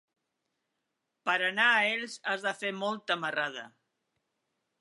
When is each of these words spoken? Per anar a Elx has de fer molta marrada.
Per 1.29 1.35
anar 1.49 1.67
a 1.73 1.85
Elx 1.91 2.17
has 2.31 2.49
de 2.49 2.57
fer 2.63 2.75
molta 2.81 3.19
marrada. 3.27 3.71